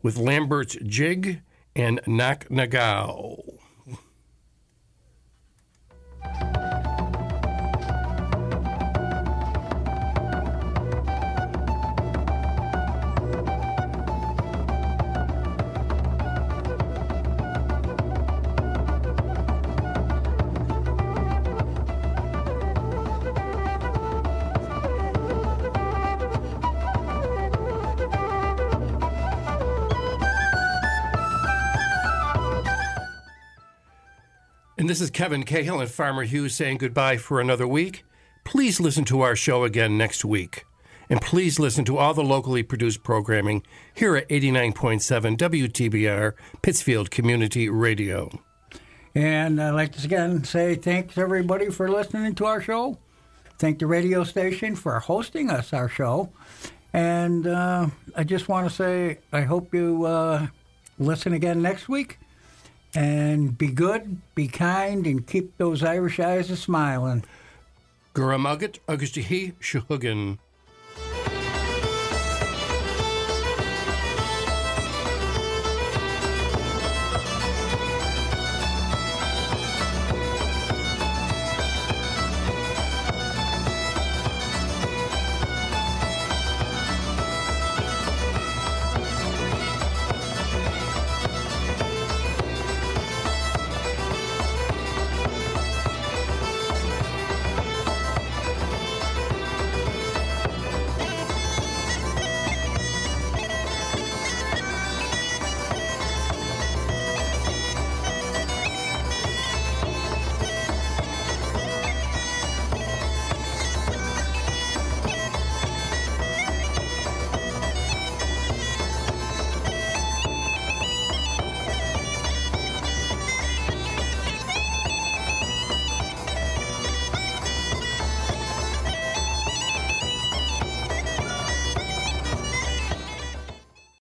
with 0.02 0.16
Lambert's 0.16 0.76
Jig 0.84 1.42
and 1.74 2.00
Knocknagow. 2.06 3.58
This 34.88 35.02
is 35.02 35.10
Kevin 35.10 35.42
Cahill 35.42 35.82
and 35.82 35.90
Farmer 35.90 36.22
Hughes 36.22 36.54
saying 36.54 36.78
goodbye 36.78 37.18
for 37.18 37.42
another 37.42 37.68
week. 37.68 38.06
Please 38.44 38.80
listen 38.80 39.04
to 39.04 39.20
our 39.20 39.36
show 39.36 39.64
again 39.64 39.98
next 39.98 40.24
week. 40.24 40.64
And 41.10 41.20
please 41.20 41.58
listen 41.58 41.84
to 41.84 41.98
all 41.98 42.14
the 42.14 42.24
locally 42.24 42.62
produced 42.62 43.02
programming 43.02 43.64
here 43.92 44.16
at 44.16 44.26
89.7 44.30 45.36
WTBR, 45.36 46.32
Pittsfield 46.62 47.10
Community 47.10 47.68
Radio. 47.68 48.30
And 49.14 49.60
I'd 49.60 49.72
like 49.72 49.92
to 49.92 50.02
again 50.06 50.42
say 50.44 50.74
thanks 50.74 51.18
everybody 51.18 51.68
for 51.68 51.90
listening 51.90 52.34
to 52.36 52.46
our 52.46 52.62
show. 52.62 52.96
Thank 53.58 53.80
the 53.80 53.86
radio 53.86 54.24
station 54.24 54.74
for 54.74 54.98
hosting 55.00 55.50
us 55.50 55.74
our 55.74 55.90
show. 55.90 56.32
And 56.94 57.46
uh, 57.46 57.88
I 58.16 58.24
just 58.24 58.48
want 58.48 58.66
to 58.70 58.74
say 58.74 59.18
I 59.34 59.42
hope 59.42 59.74
you 59.74 60.06
uh, 60.06 60.46
listen 60.98 61.34
again 61.34 61.60
next 61.60 61.90
week. 61.90 62.18
And 62.94 63.56
be 63.56 63.68
good, 63.68 64.18
be 64.34 64.48
kind, 64.48 65.06
and 65.06 65.26
keep 65.26 65.56
those 65.58 65.82
Irish 65.82 66.18
eyes 66.18 66.50
a 66.50 66.56
smiling. 66.56 67.24
Guramagat 68.14 68.78
Augusti 68.88 69.54
Shuhugan. 69.60 70.38